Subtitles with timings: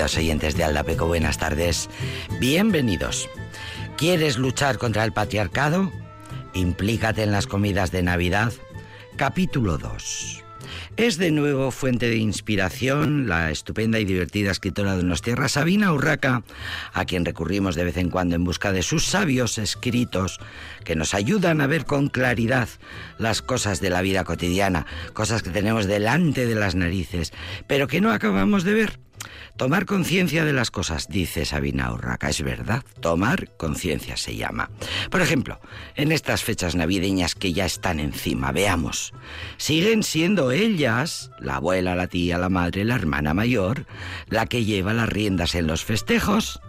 [0.00, 1.90] Queridos oyentes de Aldapeco, buenas tardes.
[2.40, 3.28] Bienvenidos.
[3.98, 5.92] ¿Quieres luchar contra el patriarcado?
[6.54, 8.50] Implícate en las comidas de Navidad.
[9.16, 10.42] Capítulo 2.
[10.96, 15.92] Es de nuevo fuente de inspiración la estupenda y divertida escritora de Nos Tierra, Sabina
[15.92, 16.44] Urraca,
[16.94, 20.40] a quien recurrimos de vez en cuando en busca de sus sabios escritos
[20.82, 22.70] que nos ayudan a ver con claridad
[23.18, 27.34] las cosas de la vida cotidiana, cosas que tenemos delante de las narices,
[27.66, 29.09] pero que no acabamos de ver.
[29.56, 34.70] Tomar conciencia de las cosas, dice Sabina Urraca, es verdad, tomar conciencia se llama.
[35.10, 35.60] Por ejemplo,
[35.96, 39.12] en estas fechas navideñas que ya están encima, veamos,
[39.58, 43.86] siguen siendo ellas, la abuela, la tía, la madre, la hermana mayor,
[44.28, 46.60] la que lleva las riendas en los festejos.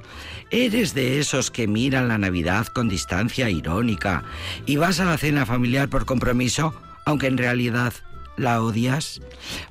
[0.49, 4.25] ¿Eres de esos que miran la Navidad con distancia irónica
[4.65, 6.73] y vas a la cena familiar por compromiso,
[7.05, 7.93] aunque en realidad
[8.35, 9.21] la odias?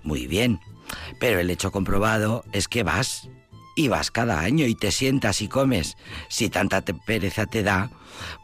[0.02, 0.58] Muy bien,
[1.18, 3.28] pero el hecho comprobado es que vas.
[3.76, 5.96] Y vas cada año y te sientas y comes.
[6.28, 7.90] Si tanta pereza te da,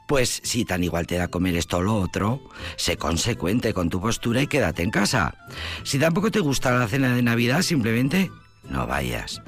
[0.06, 2.40] pues si tan igual te da comer esto o lo otro,
[2.76, 5.34] sé consecuente con tu postura y quédate en casa.
[5.82, 8.30] Si tampoco te gusta la cena de Navidad, simplemente
[8.68, 9.42] no vayas.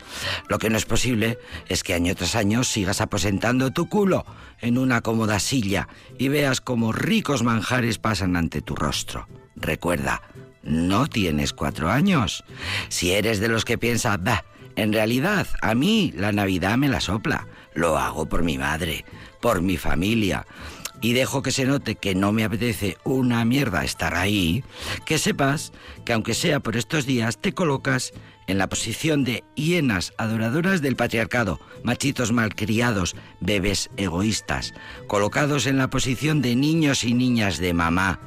[0.48, 1.38] Lo que no es posible
[1.69, 4.25] es que año tras año sigas aposentando tu culo
[4.60, 5.88] en una cómoda silla
[6.19, 9.26] y veas cómo ricos manjares pasan ante tu rostro.
[9.56, 10.22] Recuerda,
[10.69, 12.45] no tienes cuatro años.
[12.89, 14.45] Si eres de los que piensa, bah,
[14.77, 17.49] en realidad a mí la Navidad me la sopla.
[17.75, 19.05] Lo hago por mi madre,
[19.41, 20.47] por mi familia.
[21.01, 24.65] Y dejo que se note que no me apetece una mierda estar ahí,
[25.05, 25.73] que sepas
[26.05, 28.12] que aunque sea por estos días, te colocas
[28.48, 34.75] en la posición de hienas adoradoras del patriarcado, machitos malcriados, bebés egoístas,
[35.06, 38.19] colocados en la posición de niños y niñas de mamá,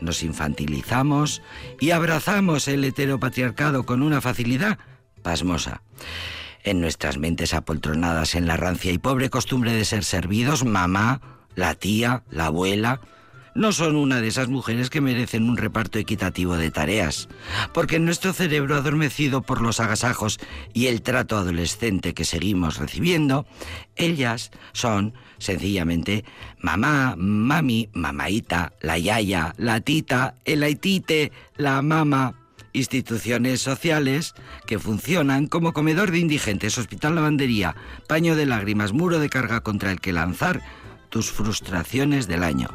[0.00, 1.42] nos infantilizamos
[1.80, 4.78] y abrazamos el heteropatriarcado con una facilidad
[5.22, 5.82] pasmosa.
[6.64, 11.20] En nuestras mentes apoltronadas en la rancia y pobre costumbre de ser servidos, mamá,
[11.54, 13.00] la tía, la abuela,
[13.58, 17.28] no son una de esas mujeres que merecen un reparto equitativo de tareas,
[17.74, 20.38] porque en nuestro cerebro adormecido por los agasajos
[20.72, 23.46] y el trato adolescente que seguimos recibiendo,
[23.96, 26.24] ellas son sencillamente
[26.60, 32.34] mamá, mami, mamaita, la yaya, la tita, el aitite, la mama,
[32.72, 34.34] instituciones sociales
[34.68, 37.74] que funcionan como comedor de indigentes, hospital lavandería,
[38.06, 40.62] paño de lágrimas, muro de carga contra el que lanzar
[41.08, 42.68] tus frustraciones del año.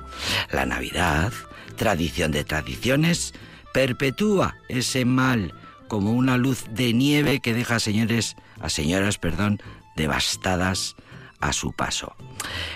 [0.51, 1.31] La Navidad,
[1.75, 3.33] tradición de tradiciones,
[3.73, 5.53] perpetúa ese mal
[5.87, 9.61] como una luz de nieve que deja a señores, a señoras, perdón,
[9.95, 10.95] devastadas
[11.39, 12.15] a su paso.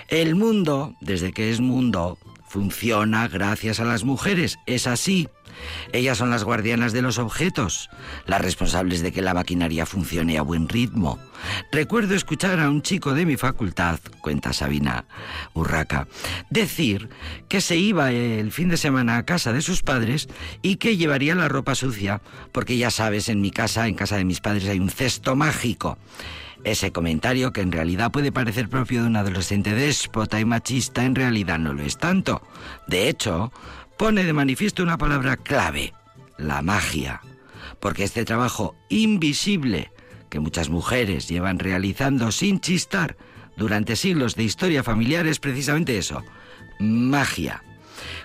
[0.08, 2.18] El mundo, desde que es mundo,
[2.48, 5.28] funciona gracias a las mujeres, es así.
[5.92, 7.90] Ellas son las guardianas de los objetos,
[8.26, 11.18] las responsables de que la maquinaria funcione a buen ritmo.
[11.72, 15.04] Recuerdo escuchar a un chico de mi facultad, cuenta Sabina
[15.54, 16.08] Urraca,
[16.50, 17.08] decir
[17.48, 20.28] que se iba el fin de semana a casa de sus padres
[20.62, 22.20] y que llevaría la ropa sucia,
[22.52, 25.98] porque ya sabes, en mi casa, en casa de mis padres, hay un cesto mágico.
[26.64, 31.14] Ese comentario, que en realidad puede parecer propio de un adolescente déspota y machista, en
[31.14, 32.42] realidad no lo es tanto.
[32.88, 33.52] De hecho,
[33.98, 35.92] pone de manifiesto una palabra clave,
[36.38, 37.20] la magia,
[37.80, 39.90] porque este trabajo invisible
[40.30, 43.16] que muchas mujeres llevan realizando sin chistar
[43.56, 46.22] durante siglos de historia familiar es precisamente eso,
[46.78, 47.64] magia.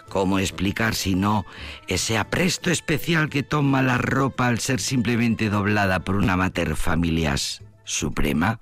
[0.10, 1.44] ¿Cómo explicar si no
[1.88, 7.63] ese apresto especial que toma la ropa al ser simplemente doblada por una mater familias
[7.84, 8.60] suprema,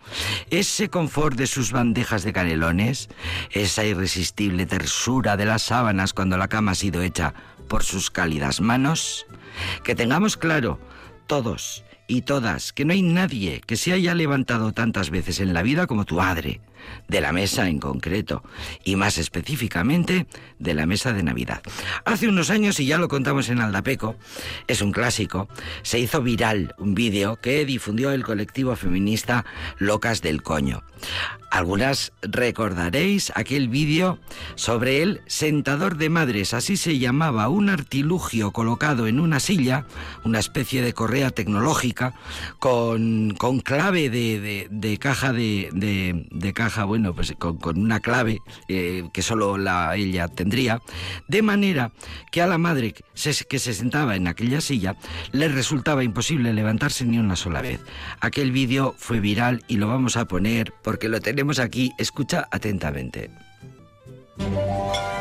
[0.49, 3.09] ese confort de sus bandejas de canelones,
[3.51, 7.33] esa irresistible tersura de las sábanas cuando la cama ha sido hecha
[7.67, 9.25] por sus cálidas manos,
[9.83, 10.79] que tengamos claro,
[11.27, 15.61] todos y todas, que no hay nadie que se haya levantado tantas veces en la
[15.61, 16.59] vida como tu madre,
[17.07, 18.43] de la mesa en concreto,
[18.83, 20.27] y más específicamente
[20.59, 21.61] de la mesa de Navidad.
[22.05, 24.15] Hace unos años, y ya lo contamos en Aldapeco,
[24.67, 25.47] es un clásico,
[25.81, 29.45] se hizo viral un vídeo que difundió el colectivo feminista
[29.77, 30.83] Locas del Coño.
[31.51, 34.19] Algunas recordaréis aquel vídeo
[34.55, 39.85] sobre el sentador de madres, así se llamaba, un artilugio colocado en una silla,
[40.23, 42.13] una especie de correa tecnológica,
[42.59, 45.69] con, con clave de, de, caja de,
[46.31, 48.39] de, caja, bueno, pues con, una clave
[48.69, 50.81] eh, que solo la, ella tendría,
[51.27, 51.91] de manera
[52.31, 52.95] que a la madre
[53.47, 54.95] que se sentaba en aquella silla
[55.31, 57.79] le resultaba imposible levantarse ni una sola vez.
[58.19, 61.91] Aquel vídeo fue viral y lo vamos a poner porque lo tenemos aquí.
[61.97, 63.29] Escucha atentamente.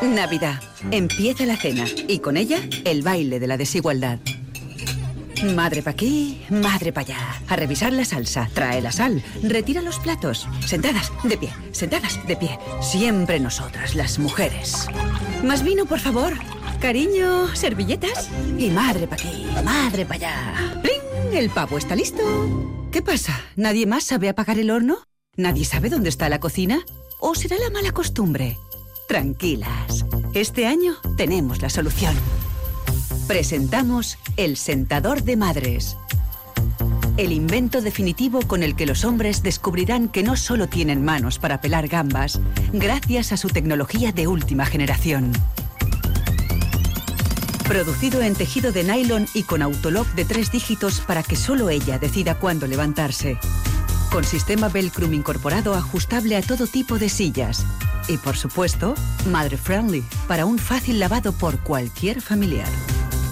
[0.02, 0.62] Navidad.
[0.90, 4.18] Empieza la cena y con ella el baile de la desigualdad.
[5.44, 7.18] Madre pa' aquí, madre pa' allá.
[7.48, 10.46] A revisar la salsa, trae la sal, retira los platos.
[10.66, 12.58] Sentadas, de pie, sentadas, de pie.
[12.80, 14.86] Siempre nosotras, las mujeres.
[15.42, 16.34] Más vino, por favor.
[16.80, 18.28] Cariño, servilletas.
[18.58, 20.82] Y madre pa' aquí, madre pa' allá.
[21.32, 22.22] El pavo está listo.
[22.90, 23.40] ¿Qué pasa?
[23.56, 24.98] ¿Nadie más sabe apagar el horno?
[25.36, 26.80] ¿Nadie sabe dónde está la cocina?
[27.20, 28.58] ¿O será la mala costumbre?
[29.06, 30.04] Tranquilas.
[30.34, 32.14] Este año tenemos la solución.
[33.30, 35.96] Presentamos el sentador de madres.
[37.16, 41.60] El invento definitivo con el que los hombres descubrirán que no solo tienen manos para
[41.60, 42.40] pelar gambas,
[42.72, 45.30] gracias a su tecnología de última generación.
[47.68, 52.00] Producido en tejido de nylon y con autolock de tres dígitos para que solo ella
[52.00, 53.38] decida cuándo levantarse.
[54.10, 57.64] Con sistema Velcrum incorporado ajustable a todo tipo de sillas.
[58.08, 62.66] Y por supuesto, madre friendly para un fácil lavado por cualquier familiar.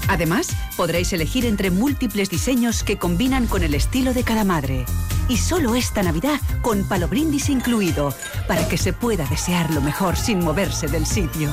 [0.09, 4.87] Además, podréis elegir entre múltiples diseños que combinan con el estilo de cada madre.
[5.29, 8.15] Y solo esta Navidad con palo brindis incluido,
[8.49, 11.53] para que se pueda desear lo mejor sin moverse del sitio.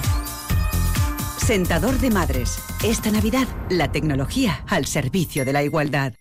[1.38, 2.58] Sentador de madres.
[2.84, 6.14] Esta Navidad, la tecnología al servicio de la igualdad.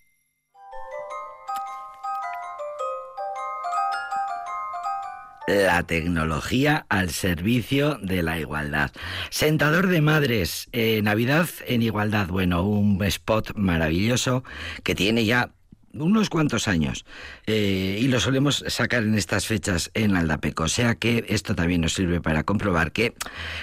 [5.46, 8.92] La tecnología al servicio de la igualdad.
[9.30, 12.28] Sentador de madres, eh, Navidad en igualdad.
[12.28, 14.44] Bueno, un spot maravilloso
[14.82, 15.50] que tiene ya
[15.94, 17.04] unos cuantos años
[17.46, 20.64] eh, y lo solemos sacar en estas fechas en Aldapeco.
[20.64, 23.14] O sea que esto también nos sirve para comprobar que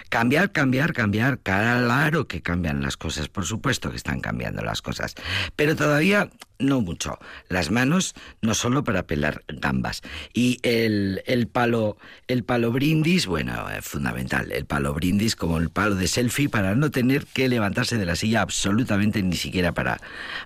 [0.10, 5.16] cambiar, cambiar, cambiar, claro que cambian las cosas, por supuesto que están cambiando las cosas,
[5.56, 6.30] pero todavía
[6.62, 7.18] no mucho.
[7.50, 10.02] Las manos no solo para pelar gambas.
[10.34, 11.98] Y el, el palo,
[12.28, 14.52] el palo brindis, bueno, es fundamental.
[14.52, 18.16] El palo brindis como el palo de selfie para no tener que levantarse de la
[18.16, 20.00] silla absolutamente ni siquiera para,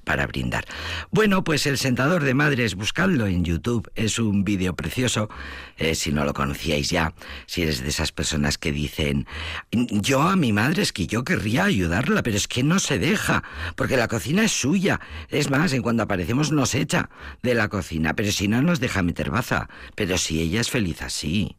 [0.03, 0.65] para brindar.
[1.11, 3.89] Bueno, pues el sentador de madres, buscadlo en YouTube.
[3.95, 5.30] Es un vídeo precioso.
[5.77, 7.13] Eh, si no lo conocíais ya,
[7.48, 9.27] si eres de esas personas que dicen,
[9.72, 13.44] yo a mi madre es que yo querría ayudarla, pero es que no se deja,
[13.76, 15.02] porque la cocina es suya.
[15.30, 17.09] Es más, en cuando aparecemos nos echa
[17.44, 21.02] de la cocina, pero si no nos deja meter baza, pero si ella es feliz
[21.02, 21.57] así.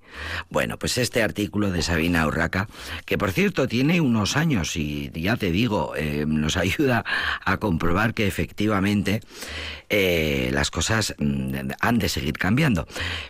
[0.48, 2.68] Bueno, pues este artículo de Sabina Urraca,
[3.04, 7.04] que por cierto tiene unos años y ya te digo, eh, nos ayuda
[7.44, 9.20] a comprobar que efectivamente
[9.88, 10.05] eh,
[10.52, 12.86] las cosas mm, han de seguir cambiando.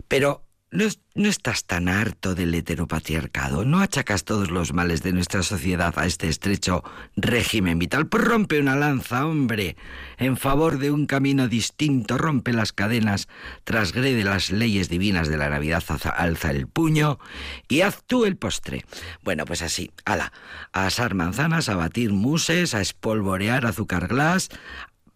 [0.07, 0.83] Pero ¿No,
[1.29, 3.63] estás tan harto del heteropatriarcado?
[3.63, 6.83] ¿No achacas todos los males de nuestra sociedad a este estrecho
[7.15, 8.07] régimen vital?
[8.07, 9.77] Pues rompe una lanza, hombre,
[10.17, 13.29] en favor de un camino distinto, rompe las cadenas,
[13.63, 15.83] trasgrede las leyes divinas de la Navidad,
[16.17, 17.17] alza el puño
[17.69, 18.83] y haz tú el postre.
[19.23, 20.33] Bueno, pues así, ala,
[20.73, 24.49] a asar manzanas, a batir muses, a espolvorear azúcar glass,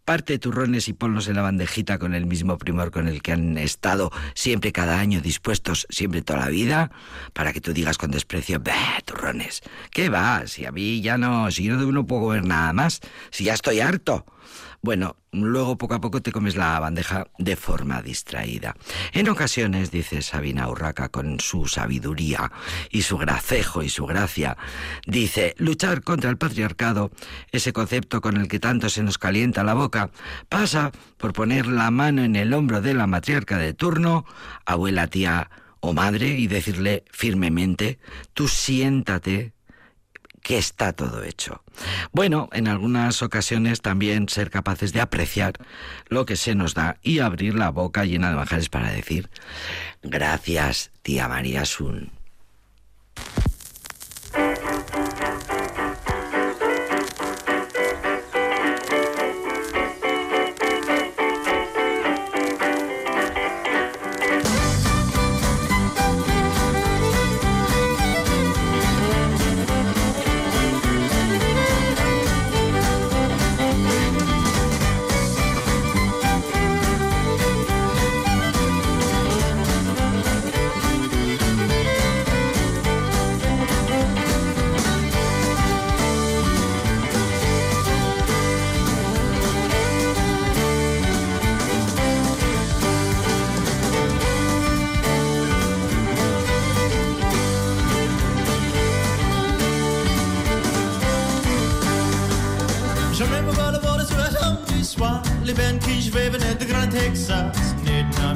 [0.06, 3.58] parte turrones y ponlos en la bandejita con el mismo primor con el que han
[3.58, 6.92] estado siempre cada año dispuestos, siempre toda la vida,
[7.34, 10.48] para que tú digas con desprecio, bah, turrones, ¿qué va?
[10.48, 13.80] Si a mí ya no, si yo no puedo ver nada más, si ya estoy
[13.80, 14.26] harto.
[14.82, 18.76] Bueno, luego poco a poco te comes la bandeja de forma distraída.
[19.14, 22.52] En ocasiones, dice Sabina Urraca con su sabiduría
[22.90, 24.58] y su gracejo y su gracia,
[25.06, 27.12] dice, luchar contra el patriarcado,
[27.52, 30.10] ese concepto con el que tanto se nos calienta la boca,
[30.50, 34.26] pasa por poner la mano en el hombro de la matriarca de turno,
[34.66, 38.00] abuela, tía o madre, y decirle firmemente,
[38.34, 39.54] tú siéntate
[40.42, 41.64] que está todo hecho.
[42.12, 45.54] Bueno, en algunas ocasiones también ser capaces de apreciar
[46.08, 49.30] lo que se nos da y abrir la boca llena de manjares para decir
[50.04, 52.12] gracias, tía María Sun.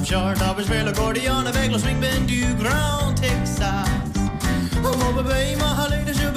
[0.05, 0.41] short.
[0.41, 0.53] I
[0.87, 3.87] accordion, avec le swing band du Grand Texas.
[4.83, 5.73] On va bébé, ma
[6.13, 6.31] je le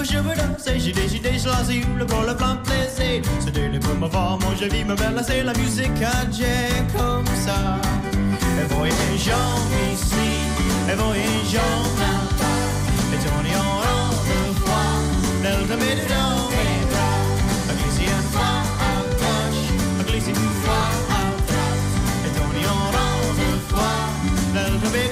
[4.40, 5.22] moi je vis me belle,
[5.54, 7.78] musique à Jack comme ça.
[8.60, 10.30] Et voyez jaune ici,
[10.90, 12.60] et voyez jaune là-bas.
[13.12, 13.98] Et tournez en rond
[24.80, 25.07] delta midi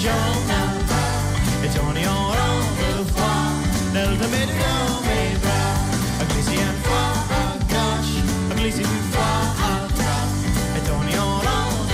[0.00, 0.56] giorno
[1.62, 2.32] e tornerò
[2.96, 3.52] le fois
[3.92, 4.16] nel
[6.18, 6.24] a
[6.56, 8.14] un fois à gauche
[8.48, 10.40] a une fois à droite
[10.76, 10.82] et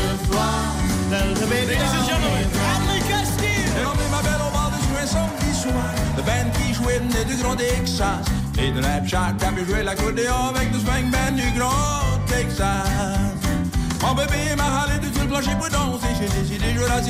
[0.07, 0.55] le fois
[1.11, 1.83] nel demerito
[6.17, 6.23] Le
[6.53, 8.25] qui jouait du Grand Texas.
[8.59, 8.81] Et de
[9.53, 13.46] pu jouer l'accordéon Avec le swing band du Grand Texas.
[14.07, 16.07] Mon bébé m'a râlé de sur le plancher pour danser.
[16.21, 17.01] J'ai décidé de la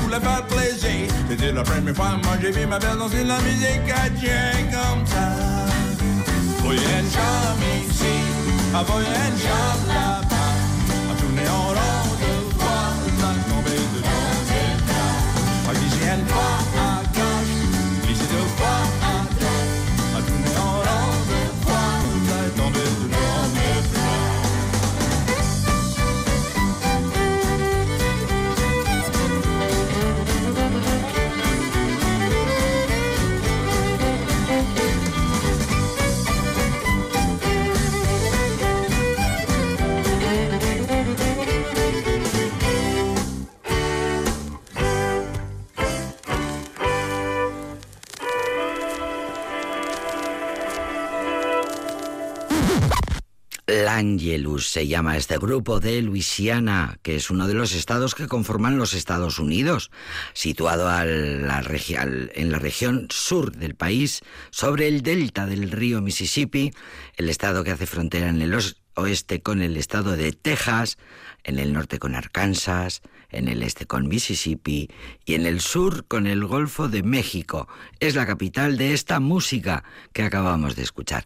[0.00, 1.06] pour la faire plaisir.
[1.28, 4.30] C'était la première fois, moi j'ai vu ma belle danser la musique Dieu
[4.72, 5.28] comme ça.
[6.64, 8.16] Voyez une chambre ici,
[8.72, 10.25] voyez une chambre là-bas.
[53.96, 58.76] L'Angelus se llama este grupo de Luisiana, que es uno de los estados que conforman
[58.76, 59.90] los Estados Unidos,
[60.34, 66.72] situado en la región sur del país, sobre el delta del río Mississippi,
[67.16, 68.52] el estado que hace frontera en el
[68.96, 70.98] oeste con el estado de Texas,
[71.44, 74.88] en el norte con Arkansas, en el este con Mississippi
[75.24, 77.68] y en el sur con el Golfo de México.
[78.00, 81.24] Es la capital de esta música que acabamos de escuchar.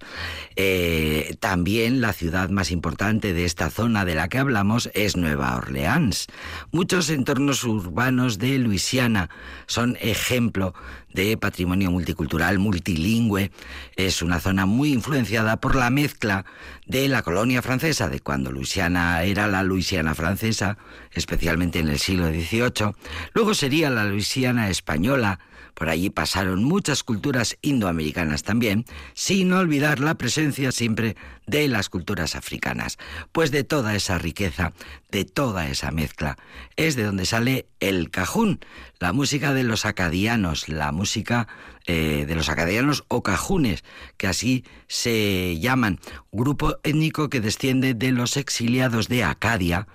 [0.57, 5.57] Eh, también la ciudad más importante de esta zona de la que hablamos es Nueva
[5.57, 6.27] Orleans.
[6.73, 9.31] Muchos entornos urbanos de Luisiana
[9.67, 10.75] son ejemplo
[11.13, 13.51] de patrimonio multicultural, multilingüe.
[13.97, 16.45] Es una zona muy influenciada por la mezcla
[16.87, 20.79] de la colonia francesa, de cuando Luisiana era la Luisiana francesa,
[21.13, 22.95] especialmente en el siglo XVIII.
[23.35, 25.41] Luego sería la Luisiana española.
[25.75, 28.85] Por allí pasaron muchas culturas indoamericanas también,
[29.15, 32.99] sin olvidar la presencia siempre de las culturas africanas.
[33.33, 34.73] Pues de toda esa riqueza,
[35.11, 36.37] de toda esa mezcla,
[36.77, 38.61] es de donde sale el cajún,
[38.99, 41.49] la música de los acadianos, la música
[41.87, 43.85] eh, de los acadianos o cajunes,
[44.17, 45.99] que así se llaman,
[46.31, 49.89] grupo étnico que desciende de los exiliados de Acadia,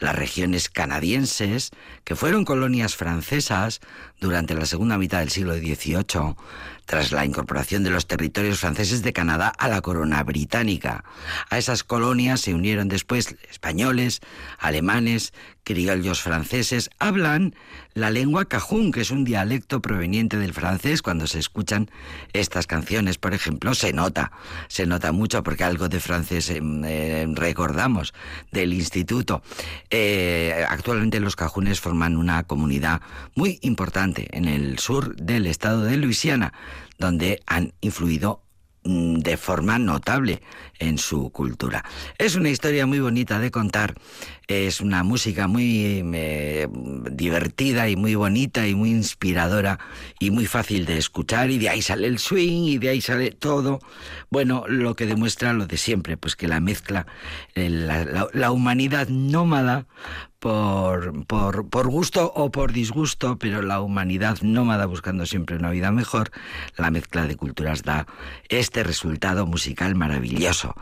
[0.00, 1.70] las regiones canadienses,
[2.04, 3.80] que fueron colonias francesas
[4.18, 6.34] durante la segunda mitad del siglo XVIII,
[6.86, 11.04] tras la incorporación de los territorios franceses de Canadá a la corona británica.
[11.48, 14.20] A esas colonias se unieron después españoles,
[14.58, 15.32] alemanes,
[15.64, 17.54] criollos franceses, hablan
[17.94, 21.02] la lengua cajún, que es un dialecto proveniente del francés.
[21.02, 21.90] Cuando se escuchan
[22.32, 24.32] estas canciones, por ejemplo, se nota,
[24.68, 28.14] se nota mucho porque algo de francés eh, eh, recordamos
[28.52, 29.42] del instituto.
[29.90, 33.00] Eh, actualmente los cajunes forman una comunidad
[33.34, 36.52] muy importante en el sur del estado de Luisiana,
[36.98, 38.42] donde han influido
[38.82, 40.42] de forma notable
[40.78, 41.84] en su cultura.
[42.18, 43.94] Es una historia muy bonita de contar,
[44.48, 46.66] es una música muy eh,
[47.12, 49.78] divertida y muy bonita y muy inspiradora
[50.18, 53.30] y muy fácil de escuchar y de ahí sale el swing y de ahí sale
[53.32, 53.80] todo.
[54.30, 57.06] Bueno, lo que demuestra lo de siempre, pues que la mezcla,
[57.54, 59.86] la, la humanidad nómada
[60.40, 65.92] por, por, por, gusto o por disgusto, pero la humanidad nómada buscando siempre una vida
[65.92, 66.30] mejor,
[66.76, 68.06] la mezcla de culturas da
[68.48, 70.74] este resultado musical maravilloso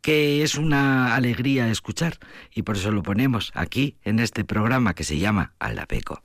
[0.00, 2.18] que es una alegría escuchar
[2.54, 6.22] y por eso lo ponemos aquí en este programa que se llama Aldapeco.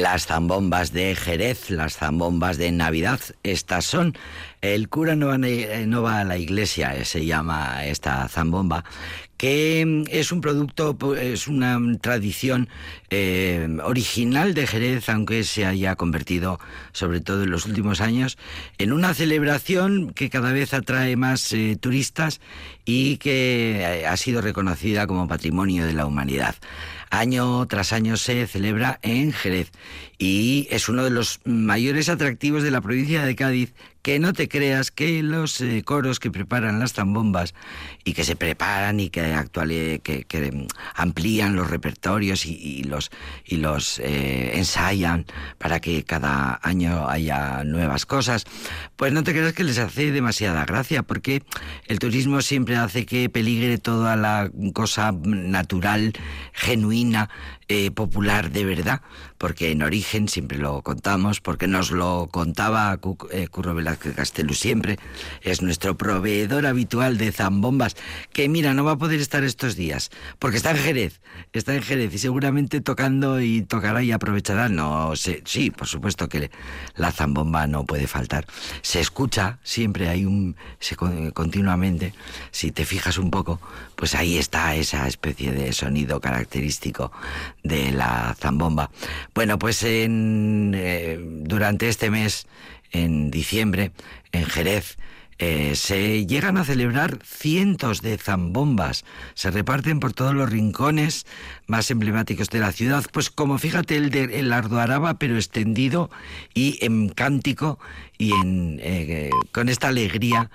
[0.00, 3.20] Las zambombas de Jerez, las zambombas de Navidad.
[3.42, 4.16] Estas son.
[4.62, 5.28] El cura no
[6.02, 8.84] va, a la iglesia, eh, se llama esta zambomba,
[9.38, 12.68] que mm, es un producto, es una tradición
[13.08, 16.60] eh, original de Jerez, aunque se haya convertido,
[16.92, 18.36] sobre todo en los últimos años,
[18.76, 22.40] en una celebración que cada vez atrae más eh, turistas
[22.84, 26.54] y que ha sido reconocida como patrimonio de la humanidad
[27.10, 29.70] año tras año se celebra en Jerez
[30.18, 34.48] y es uno de los mayores atractivos de la provincia de Cádiz que no te
[34.48, 37.54] creas que los eh, coros que preparan las zambombas
[38.04, 39.22] y que se preparan y que,
[40.02, 43.10] que, amplían los repertorios y, los,
[43.44, 45.26] y los eh, ensayan
[45.58, 48.44] para que cada año haya nuevas cosas,
[48.96, 51.42] pues no te creas que les hace demasiada gracia, porque
[51.86, 56.12] el turismo siempre hace que peligre toda la cosa natural,
[56.52, 57.28] genuina,
[57.72, 59.00] eh, popular de verdad,
[59.38, 62.98] porque en origen siempre lo contamos, porque nos lo contaba
[63.30, 64.98] eh, Curro Velázquez Castelo siempre,
[65.42, 67.89] es nuestro proveedor habitual de zambombas,
[68.32, 71.20] que mira, no va a poder estar estos días, porque está en Jerez,
[71.52, 76.28] está en Jerez y seguramente tocando y tocará y aprovechará, no sé, sí, por supuesto
[76.28, 76.50] que
[76.96, 78.46] la zambomba no puede faltar,
[78.82, 82.14] se escucha, siempre hay un, se, continuamente,
[82.50, 83.60] si te fijas un poco,
[83.96, 87.12] pues ahí está esa especie de sonido característico
[87.62, 88.90] de la zambomba.
[89.34, 92.46] Bueno, pues en, eh, durante este mes,
[92.92, 93.92] en diciembre,
[94.32, 94.96] en Jerez,
[95.42, 101.24] eh, se llegan a celebrar cientos de zambombas, se reparten por todos los rincones
[101.66, 106.10] más emblemáticos de la ciudad, pues como fíjate el de el Ardoaraba, pero extendido
[106.52, 107.78] y en cántico
[108.18, 110.50] y en, eh, con esta alegría,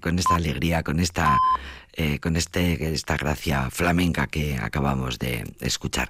[0.00, 1.36] con esta alegría, con esta
[1.96, 6.08] eh, con este, esta gracia flamenca que acabamos de escuchar.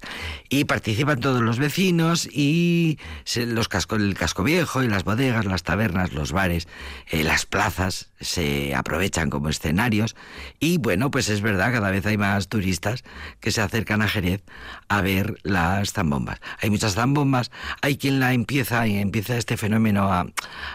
[0.48, 2.98] Y participan todos los vecinos y
[3.36, 6.68] los casco, el casco viejo y las bodegas, las tabernas, los bares,
[7.10, 10.16] eh, las plazas se aprovechan como escenarios
[10.58, 13.04] y bueno, pues es verdad, cada vez hay más turistas
[13.40, 14.42] que se acercan a Jerez
[14.88, 16.40] a ver las zambombas.
[16.62, 17.50] Hay muchas zambombas,
[17.82, 20.26] hay quien la empieza y empieza este fenómeno a,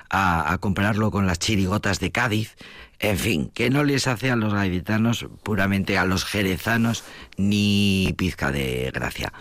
[0.10, 2.56] a, a compararlo con las chirigotas de Cádiz,
[2.99, 7.03] en fin, que no les hace a los gaditanos, puramente a los jerezanos,
[7.38, 9.31] ni pizca de gracia.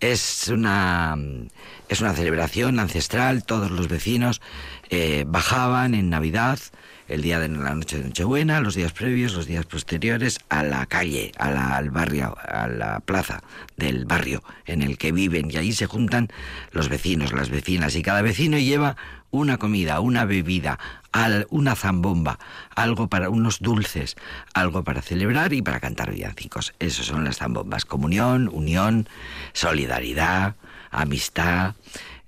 [0.00, 1.16] Es una,
[1.88, 4.40] es una celebración ancestral, todos los vecinos
[4.90, 6.58] eh, bajaban en Navidad,
[7.06, 10.86] el día de la noche de Nochebuena, los días previos, los días posteriores, a la
[10.86, 13.42] calle, al barrio, a la plaza
[13.76, 16.28] del barrio en el que viven y ahí se juntan
[16.72, 18.96] los vecinos, las vecinas y cada vecino lleva
[19.30, 20.78] una comida, una bebida,
[21.50, 22.38] una zambomba,
[22.74, 24.16] algo para unos dulces,
[24.52, 26.74] algo para celebrar y para cantar villancicos.
[26.78, 27.84] Esas son las zambombas.
[27.84, 29.08] Comunión, unión,
[29.52, 30.56] solidaridad,
[30.90, 31.74] amistad.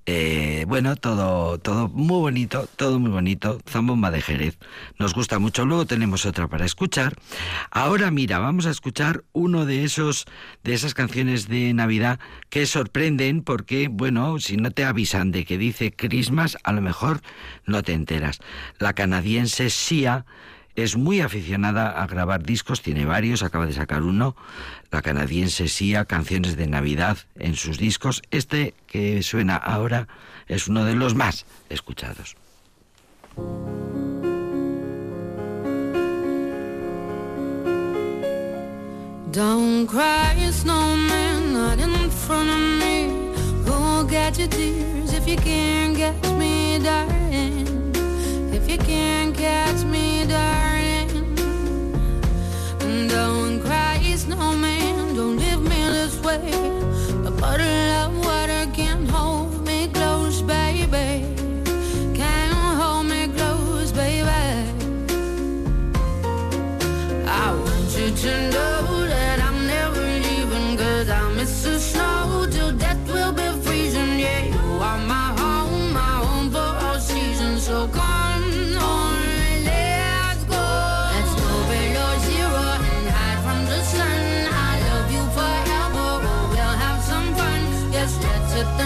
[0.09, 3.59] Eh, bueno, todo, todo muy bonito, todo muy bonito.
[3.69, 4.57] Zambomba de Jerez.
[5.01, 5.67] Nos gusta mucho.
[5.67, 7.17] Luego tenemos otra para escuchar.
[7.73, 10.27] Ahora mira, vamos a escuchar uno de esos,
[10.63, 15.59] de esas canciones de Navidad que sorprenden porque, bueno, si no te avisan de que
[15.59, 17.21] dice Christmas, a lo mejor
[17.67, 18.39] no te enteras.
[18.79, 20.25] La canadiense Sia
[20.77, 24.37] es muy aficionada a grabar discos, tiene varios, acaba de sacar uno,
[24.91, 28.23] la canadiense Sia, canciones de Navidad en sus discos.
[28.31, 30.09] Este que suena ahora
[30.47, 32.37] es uno de los más escuchados.
[39.33, 40.35] Don't cry,
[40.65, 43.27] not in front of me.
[44.09, 47.93] get tears if you can't get me, darling?
[48.53, 50.66] If you can't catch me, darling,
[53.09, 55.15] don't cry, snowman.
[55.15, 56.76] Don't leave me this way.
[88.57, 88.86] sit down.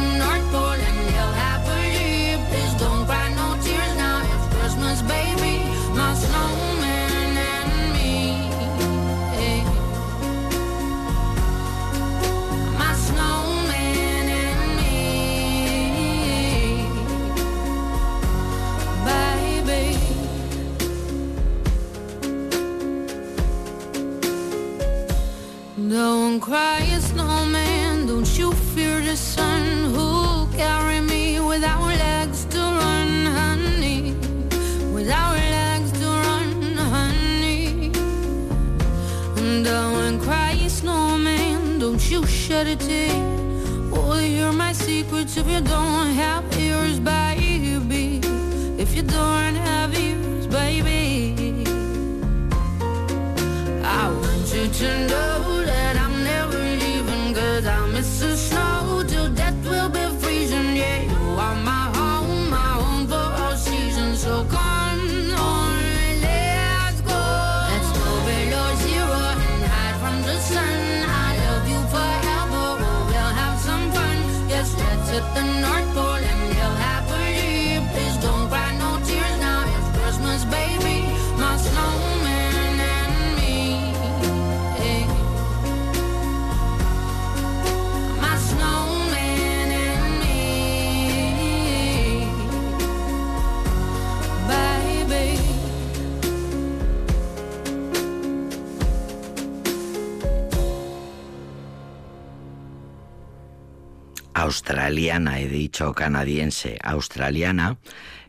[104.50, 107.78] Australiana, he dicho canadiense, australiana,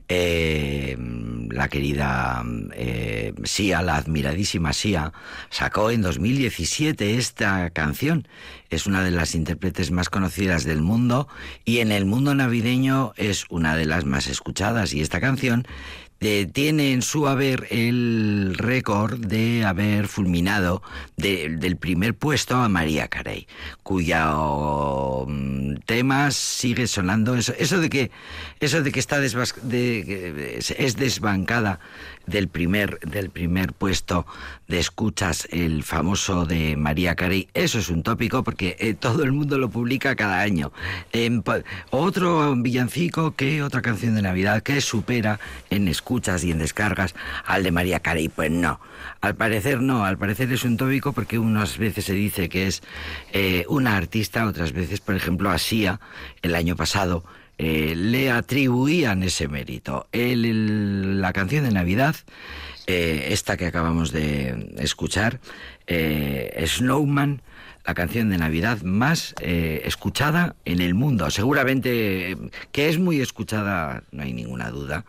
[0.07, 0.95] eh,
[1.49, 2.43] la querida
[2.75, 5.13] eh, Sia, la admiradísima Sia,
[5.49, 8.27] sacó en 2017 esta canción.
[8.69, 11.27] Es una de las intérpretes más conocidas del mundo
[11.65, 14.93] y en el mundo navideño es una de las más escuchadas.
[14.93, 15.65] Y esta canción
[16.21, 20.83] eh, tiene en su haber el récord de haber fulminado
[21.17, 23.47] de- del primer puesto a María Carey,
[23.81, 27.35] cuyo mm, tema sigue sonando.
[27.35, 28.11] Eso, eso de que
[28.59, 31.79] eso de que está desbas- de- es desbancada
[32.25, 34.25] del primer del primer puesto
[34.67, 37.49] de escuchas el famoso de María Carey.
[37.53, 40.71] Eso es un tópico porque eh, todo el mundo lo publica cada año.
[41.89, 47.63] Otro villancico que otra canción de Navidad que supera en escuchas y en descargas al
[47.63, 48.29] de María Carey.
[48.29, 48.79] Pues no.
[49.19, 50.05] Al parecer no.
[50.05, 52.81] Al parecer es un tópico porque unas veces se dice que es
[53.33, 55.99] eh, una artista otras veces por ejemplo a Sia
[56.41, 57.23] el año pasado
[57.63, 60.07] eh, le atribuían ese mérito.
[60.11, 62.15] La canción de Navidad,
[62.87, 65.39] eh, esta que acabamos de escuchar,
[65.85, 67.43] eh, Snowman,
[67.85, 71.29] la canción de Navidad más escuchada en el mundo.
[71.29, 72.35] Seguramente
[72.71, 75.05] que es muy escuchada, no hay ninguna duda,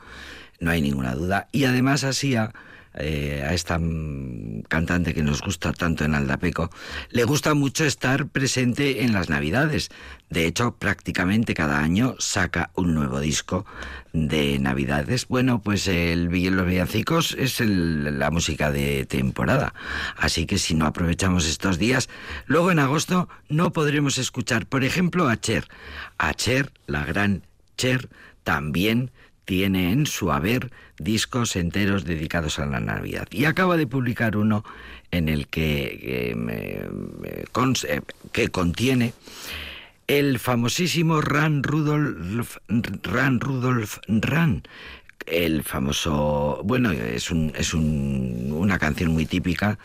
[0.61, 1.49] no hay ninguna duda.
[1.53, 2.53] Y además así a,
[2.95, 6.71] eh, a esta mm, cantante que nos gusta tanto en Aldapeco,
[7.11, 9.91] le gusta mucho estar presente en las Navidades.
[10.31, 13.67] De hecho, prácticamente cada año saca un nuevo disco
[14.13, 15.27] de Navidades.
[15.29, 19.75] Bueno, pues el, los villancicos es el- la música de temporada.
[20.17, 22.09] Así que si no aprovechamos estos días,
[22.47, 25.67] luego en agosto no podremos escuchar, por ejemplo, a Cher.
[26.19, 27.43] A Cher, la gran
[27.77, 28.09] Cher,
[28.45, 29.11] también
[29.53, 33.29] tiene en su haber discos enteros dedicados a la Navidad.
[33.31, 34.65] Y acaba de publicar uno
[35.11, 36.35] en el que,
[37.53, 38.01] cons- eh,
[38.33, 39.13] que contiene
[40.07, 42.57] el famosísimo Ran Rudolf
[43.03, 44.63] Ran Rudolf Ran
[45.27, 49.79] el famoso bueno es un, es un- una canción muy típica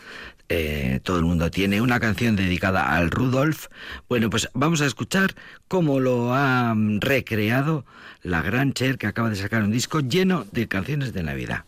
[0.48, 3.66] eh, todo el mundo tiene una canción dedicada al Rudolf
[4.08, 5.34] bueno pues vamos a escuchar
[5.68, 7.84] cómo lo ha mm, recreado
[8.22, 11.64] la gran Cher que acaba de sacar un disco lleno de canciones de Navidad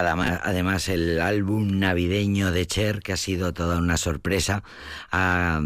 [0.00, 4.62] Adama- además el álbum navideño de Cher, que ha sido toda una sorpresa,
[5.10, 5.60] ha,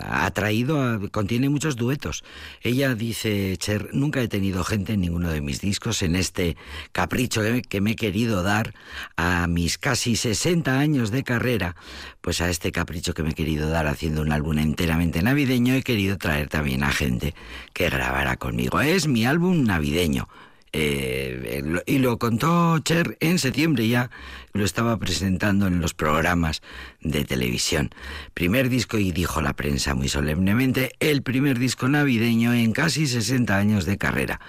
[0.00, 2.24] ha traído, contiene muchos duetos.
[2.62, 6.56] Ella dice, Cher, nunca he tenido gente en ninguno de mis discos, en este
[6.92, 8.74] capricho que me, que me he querido dar
[9.16, 11.76] a mis casi 60 años de carrera,
[12.20, 15.82] pues a este capricho que me he querido dar haciendo un álbum enteramente navideño, he
[15.82, 17.34] querido traer también a gente
[17.72, 18.80] que grabara conmigo.
[18.80, 20.28] Es mi álbum navideño.
[20.72, 24.10] Eh, y lo contó Cher en septiembre ya,
[24.52, 26.62] lo estaba presentando en los programas
[27.00, 27.90] de televisión.
[28.34, 33.56] Primer disco y dijo la prensa muy solemnemente, el primer disco navideño en casi 60
[33.56, 34.40] años de carrera.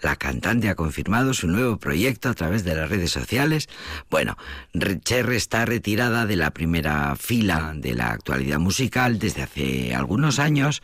[0.00, 3.68] La cantante ha confirmado su nuevo proyecto a través de las redes sociales.
[4.08, 4.36] Bueno,
[5.04, 10.82] Cher está retirada de la primera fila de la actualidad musical desde hace algunos años.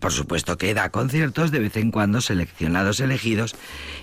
[0.00, 3.54] Por supuesto que da conciertos de vez en cuando seleccionados, elegidos,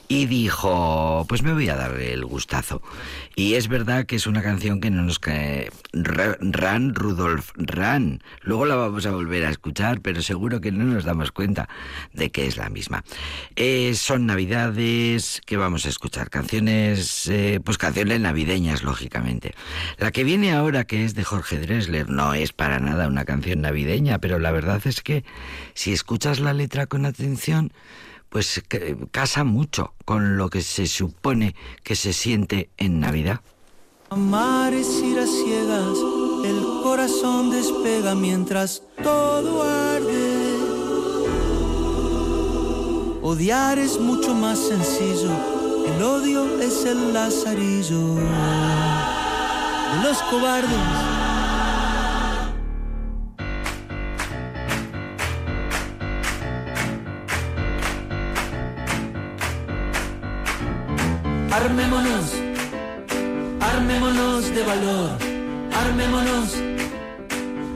[0.07, 2.83] y dijo, pues me voy a dar el gustazo.
[3.35, 5.71] Y es verdad que es una canción que no nos cae.
[5.93, 8.21] Ra- Ran, Rudolf, Ran.
[8.41, 11.69] Luego la vamos a volver a escuchar, pero seguro que no nos damos cuenta
[12.13, 13.03] de que es la misma.
[13.55, 19.55] Eh, son navidades que vamos a escuchar, canciones, eh, pues canciones navideñas, lógicamente.
[19.97, 23.61] La que viene ahora, que es de Jorge Dressler, no es para nada una canción
[23.61, 25.23] navideña, pero la verdad es que
[25.73, 27.71] si escuchas la letra con atención,
[28.29, 33.39] pues que- casa mucho con lo que se supone que se siente en Navidad.
[34.09, 35.97] Amar es ir a ciegas,
[36.45, 40.59] el corazón despega mientras todo arde.
[43.23, 45.31] Odiar es mucho más sencillo,
[45.87, 50.69] el odio es el lazarillo de los cobardes.
[61.51, 62.44] Armémonos,
[63.85, 65.11] armémonos de valor,
[65.71, 66.55] armémonos,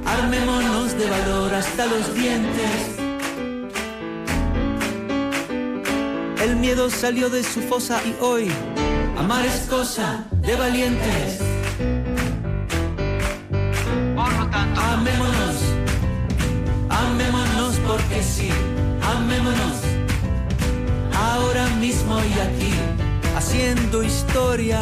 [0.08, 2.98] armémonos de valor hasta los dientes.
[6.42, 8.50] El miedo salió de su fosa y hoy
[9.20, 11.42] amar es cosa de valientes.
[14.16, 15.58] Por lo tanto, amémonos,
[16.90, 18.50] amémonos porque sí,
[19.16, 19.78] amémonos
[21.14, 22.74] ahora mismo y aquí,
[23.38, 24.82] haciendo historia.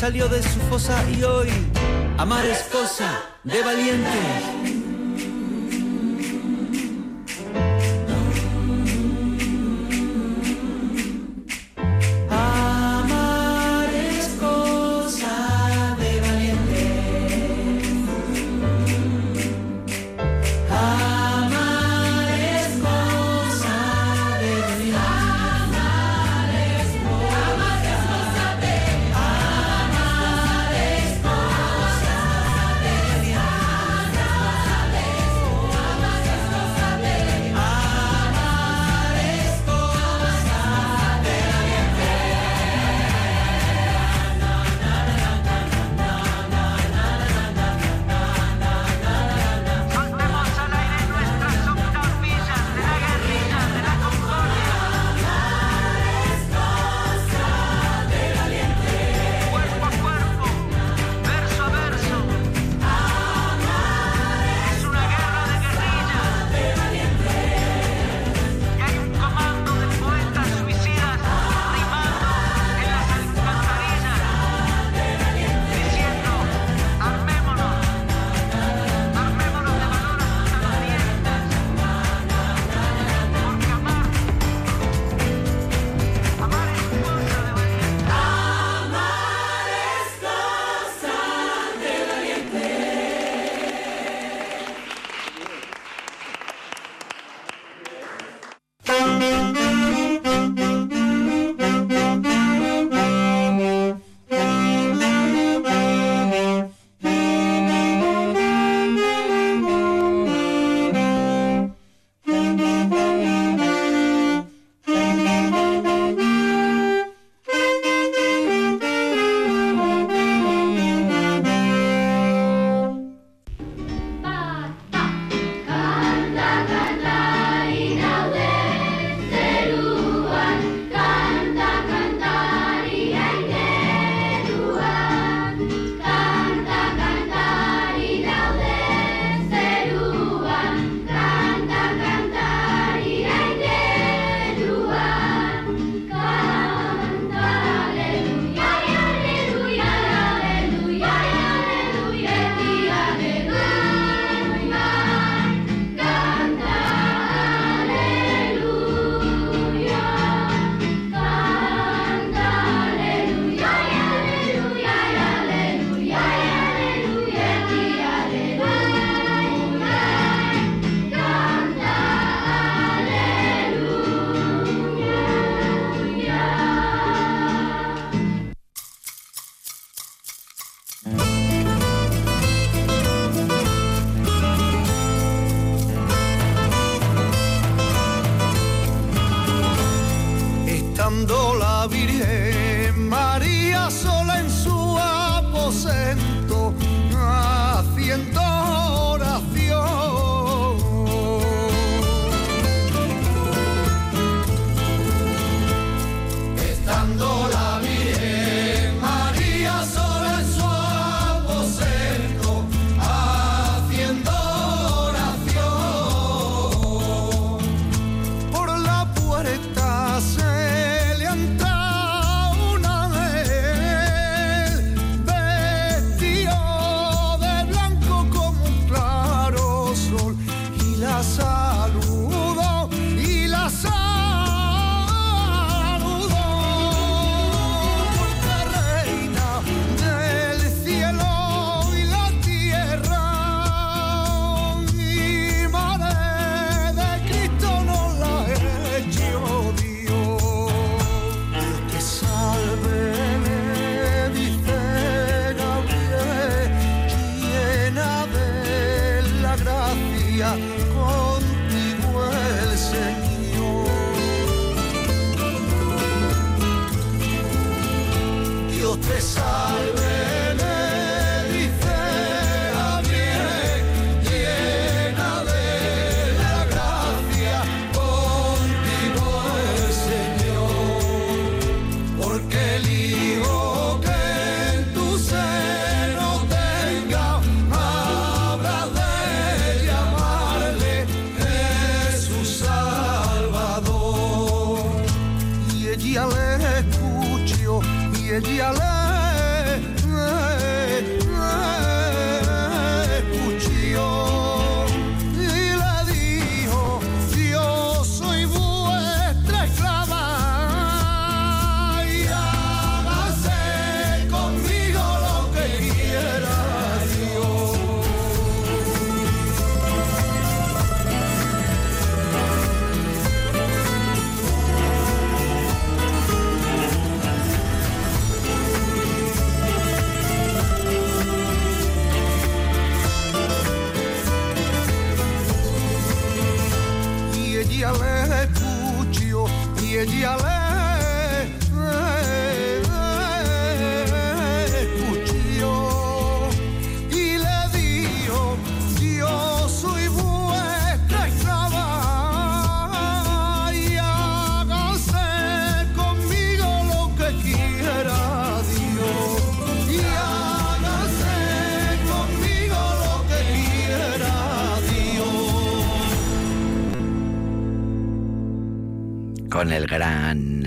[0.00, 1.50] salió de su fosa y hoy
[2.16, 4.79] amar es cosa de valientes.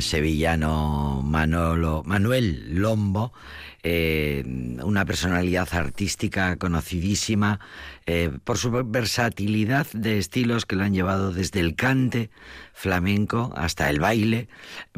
[0.04, 3.34] Sevillano Manolo, Manuel Lombo,
[3.84, 4.44] eh,
[4.84, 7.60] una personalidad artística conocidísima
[8.06, 12.30] eh, por su versatilidad de estilos que lo han llevado desde el cante
[12.74, 14.50] flamenco hasta el baile.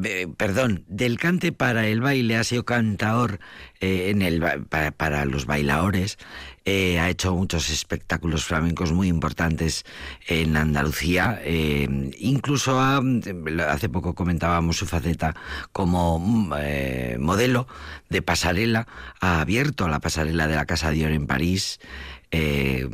[0.04, 3.40] Eh, perdón, del cante para el baile ha sido cantaor
[3.82, 6.18] en el, para, para los bailadores.
[6.68, 9.86] Eh, ha hecho muchos espectáculos flamencos muy importantes
[10.28, 11.40] en Andalucía.
[11.44, 15.36] Eh, incluso hace poco comentábamos su faceta
[15.72, 17.68] como mm, eh, modelo
[18.10, 18.88] de pasarela.
[19.22, 21.80] Ha abierto la pasarela de la Casa Dior en París.
[22.38, 22.86] Eh,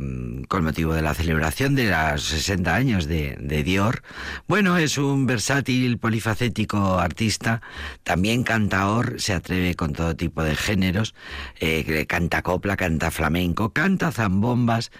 [0.46, 4.04] con motivo de la celebración de los 60 años de, Dior.
[4.46, 7.60] Bueno, es un versátil, polifacético artista,
[8.04, 11.16] también cantaor, se atreve con todo tipo de géneros,
[11.58, 14.92] eh, canta copla, canta flamenco, canta zambombas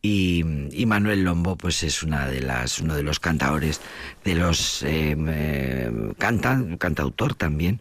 [0.00, 0.44] y,
[0.86, 3.80] Manuel Lombo pues es una de las uno de los cantaores
[4.24, 7.80] de los eh, canta cantautor también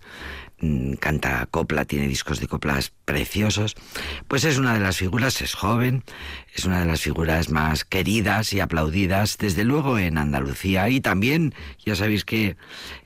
[0.60, 3.76] Mm, canta copla, tiene discos de coplas preciosos,
[4.28, 6.04] pues es una de las figuras, es joven,
[6.54, 11.56] es una de las figuras más queridas y aplaudidas, desde luego en Andalucía y también,
[11.86, 12.58] ya sabéis que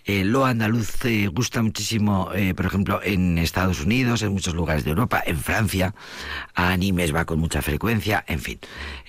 [0.05, 0.97] eh, lo andaluz
[1.31, 5.93] gusta muchísimo, eh, por ejemplo, en Estados Unidos, en muchos lugares de Europa, en Francia.
[6.55, 8.59] A animes va con mucha frecuencia, en fin.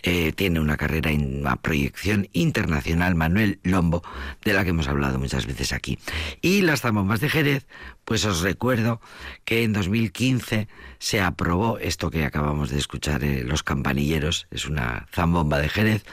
[0.02, 4.02] Eh, tiene una carrera en una proyección internacional, Manuel Lombo,
[4.44, 5.98] de la que hemos hablado muchas veces aquí.
[6.42, 7.66] Y las zambombas de Jerez,
[8.04, 9.00] pues os recuerdo
[9.46, 15.58] que en 2015 se aprobó esto que acabamos de escuchar, los campanilleros, es una zambomba
[15.58, 16.04] de Jerez.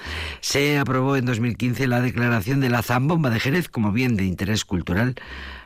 [0.41, 4.65] Se aprobó en 2015 la declaración de la zambomba de Jerez como bien de interés
[4.65, 5.15] cultural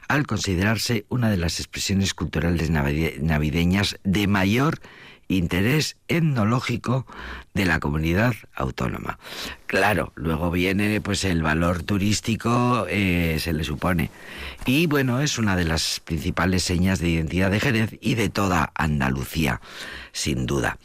[0.08, 4.80] al considerarse una de las expresiones culturales navideñas de mayor
[5.28, 7.06] interés etnológico
[7.54, 9.20] de la comunidad autónoma.
[9.68, 14.10] Claro, luego viene pues el valor turístico, eh, se le supone.
[14.66, 18.72] Y bueno, es una de las principales señas de identidad de Jerez y de toda
[18.76, 19.62] Andalucía,
[20.12, 20.78] sin duda.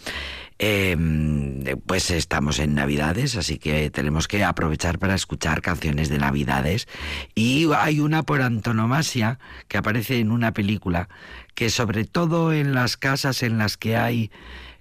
[0.61, 6.89] Em, pues estamos en Navidades, así que tenemos que aprovechar para escuchar canciones de Navidades.
[7.35, 9.39] Y hay una por antonomasia
[9.69, 11.09] que aparece en una película
[11.55, 14.33] que sobre todo en las casas en las que hay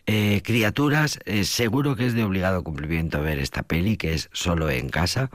[0.08, 4.70] eh, criaturas, eh, seguro que es de obligado cumplimiento ver esta peli, que es solo
[4.70, 5.30] en casa.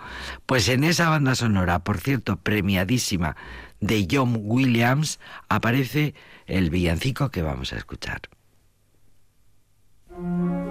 [0.46, 3.36] Pues en esa banda sonora, por cierto, premiadísima
[3.80, 6.14] de John Williams, aparece
[6.46, 8.22] el villancico que vamos a escuchar.
[10.14, 10.61] Mm-hmm.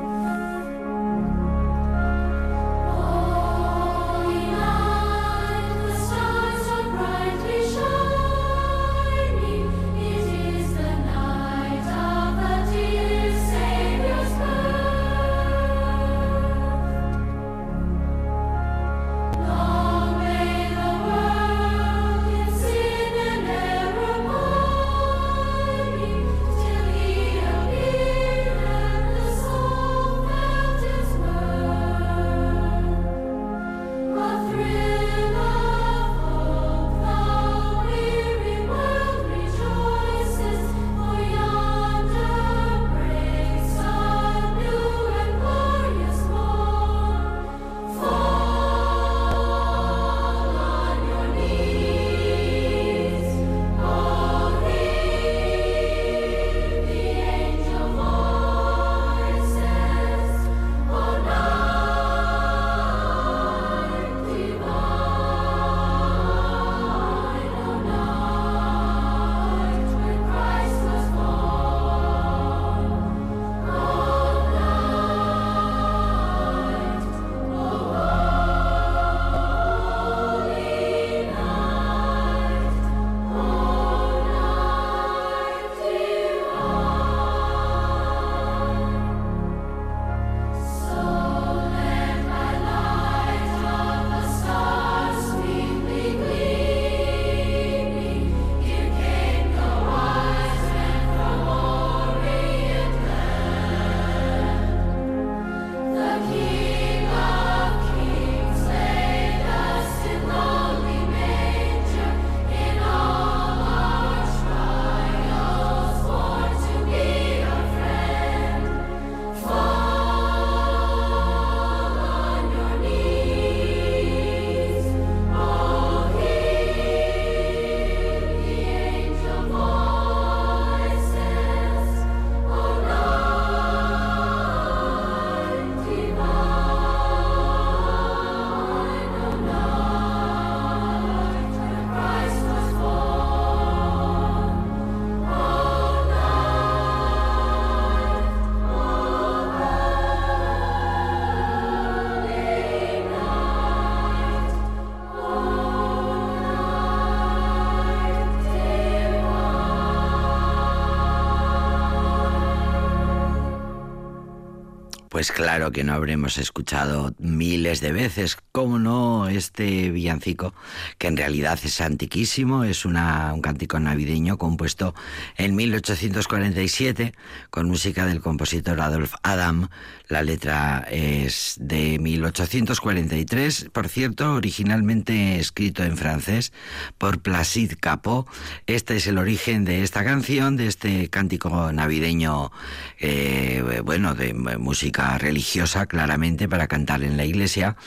[165.42, 170.54] Claro que no habremos escuchado miles de veces, cómo no, este villancico,
[170.98, 174.94] que en realidad es antiquísimo, es una, un cántico navideño compuesto
[175.38, 177.14] en 1847
[177.50, 179.70] con música del compositor Adolf Adam.
[180.08, 186.52] La letra es de 1843, por cierto, originalmente escrito en francés
[186.98, 188.28] por Placide Capot.
[188.68, 192.52] Este es el origen de esta canción, de este cántico navideño,
[193.00, 197.78] eh, bueno, de música religiosa, claramente, para cantar en la iglesia,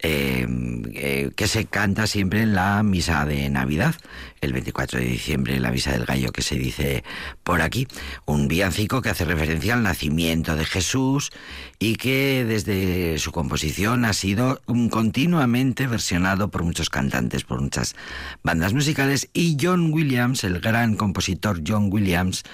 [0.00, 0.46] eh,
[0.94, 3.94] eh, que se canta siempre en la misa de Navidad,
[4.40, 7.04] el 24 de diciembre, la misa del gallo que se dice
[7.42, 7.86] por aquí.
[8.24, 11.30] Un villancico que hace referencia al nacimiento de Jesús
[11.78, 14.60] y que desde su composición ha sido
[14.90, 17.94] continuamente versionado por muchos cantantes, por muchas
[18.42, 22.44] bandas musicales y John Williams, el gran compositor John Williams,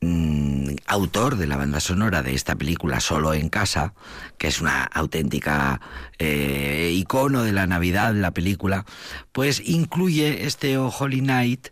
[0.00, 3.94] mm, autor de la banda sonora de esta película Solo en casa,
[4.38, 5.80] que es una auténtica
[6.18, 8.84] eh, icono de la Navidad, la película,
[9.32, 11.68] pues incluye este O Holy Night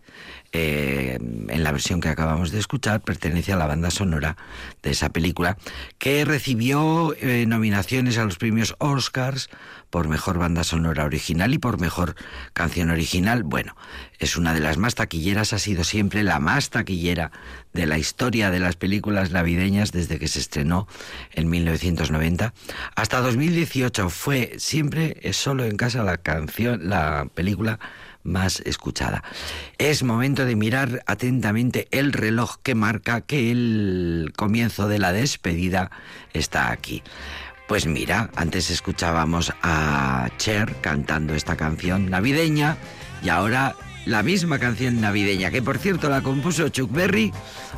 [0.58, 4.38] eh, en la versión que acabamos de escuchar, pertenece a la banda sonora
[4.82, 5.58] de esa película,
[5.98, 9.50] que recibió eh, nominaciones a los premios Oscars
[9.90, 12.14] por mejor banda sonora original y por mejor
[12.54, 13.42] canción original.
[13.42, 13.76] Bueno,
[14.18, 17.32] es una de las más taquilleras, ha sido siempre la más taquillera
[17.74, 20.88] de la historia de las películas navideñas desde que se estrenó
[21.32, 22.54] en 1990
[22.94, 24.08] hasta 2018.
[24.08, 27.78] Fue siempre solo en casa la canción, la película
[28.26, 29.22] más escuchada.
[29.78, 35.90] Es momento de mirar atentamente el reloj que marca que el comienzo de la despedida
[36.32, 37.02] está aquí.
[37.68, 42.76] Pues mira, antes escuchábamos a Cher cantando esta canción navideña
[43.22, 43.74] y ahora
[44.04, 47.32] la misma canción navideña, que por cierto la compuso Chuck Berry,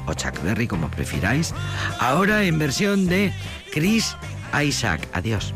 [0.07, 1.55] o Chuck Berry como prefiráis,
[1.99, 3.33] ahora en versión de
[3.73, 4.15] Chris
[4.63, 5.09] Isaac.
[5.15, 5.55] Adiós.